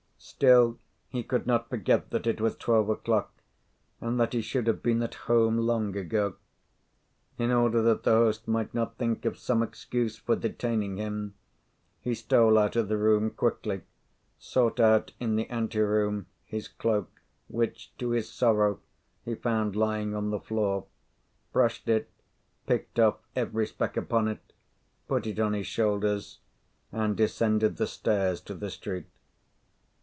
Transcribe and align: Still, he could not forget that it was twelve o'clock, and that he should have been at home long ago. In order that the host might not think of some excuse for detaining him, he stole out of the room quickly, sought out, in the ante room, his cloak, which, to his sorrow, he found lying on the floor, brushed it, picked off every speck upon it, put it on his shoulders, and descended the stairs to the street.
Still, 0.23 0.77
he 1.09 1.23
could 1.23 1.47
not 1.47 1.67
forget 1.69 2.11
that 2.11 2.27
it 2.27 2.39
was 2.39 2.55
twelve 2.55 2.89
o'clock, 2.89 3.31
and 3.99 4.19
that 4.19 4.33
he 4.33 4.41
should 4.41 4.67
have 4.67 4.81
been 4.83 5.01
at 5.01 5.15
home 5.15 5.57
long 5.57 5.95
ago. 5.95 6.35
In 7.39 7.49
order 7.51 7.81
that 7.81 8.03
the 8.03 8.11
host 8.11 8.47
might 8.47 8.71
not 8.73 8.97
think 8.99 9.25
of 9.25 9.37
some 9.39 9.63
excuse 9.63 10.17
for 10.17 10.35
detaining 10.35 10.97
him, 10.97 11.33
he 12.01 12.13
stole 12.13 12.57
out 12.59 12.75
of 12.75 12.87
the 12.87 12.99
room 12.99 13.31
quickly, 13.31 13.81
sought 14.37 14.79
out, 14.79 15.11
in 15.19 15.35
the 15.37 15.49
ante 15.49 15.79
room, 15.79 16.27
his 16.45 16.67
cloak, 16.67 17.21
which, 17.47 17.95
to 17.97 18.11
his 18.11 18.29
sorrow, 18.31 18.79
he 19.25 19.33
found 19.33 19.75
lying 19.75 20.15
on 20.15 20.29
the 20.29 20.39
floor, 20.39 20.85
brushed 21.51 21.89
it, 21.89 22.09
picked 22.67 22.99
off 22.99 23.15
every 23.35 23.65
speck 23.65 23.97
upon 23.97 24.27
it, 24.27 24.53
put 25.07 25.25
it 25.25 25.39
on 25.39 25.53
his 25.53 25.67
shoulders, 25.67 26.39
and 26.91 27.17
descended 27.17 27.77
the 27.77 27.87
stairs 27.87 28.39
to 28.41 28.53
the 28.53 28.69
street. 28.69 29.07